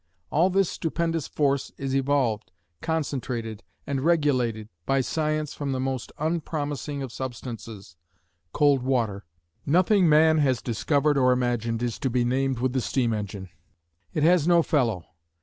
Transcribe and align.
All 0.31 0.49
this 0.49 0.67
stupendous 0.67 1.27
force 1.27 1.71
is 1.77 1.95
evolved, 1.95 2.51
concentrated 2.81 3.61
and 3.85 4.01
regulated 4.01 4.67
by 4.87 5.01
science 5.01 5.53
from 5.53 5.73
the 5.73 5.79
most 5.79 6.11
unpromising 6.17 7.03
of 7.03 7.11
substances, 7.11 7.97
cold 8.51 8.81
water. 8.81 9.25
Nothing 9.63 10.09
man 10.09 10.39
has 10.39 10.59
discovered 10.59 11.19
or 11.19 11.31
imagined 11.31 11.83
is 11.83 11.99
to 11.99 12.09
be 12.09 12.25
named 12.25 12.57
with 12.57 12.73
the 12.73 12.81
steam 12.81 13.13
engine. 13.13 13.49
It 14.11 14.23
has 14.23 14.47
no 14.47 14.63
fellow. 14.63 15.05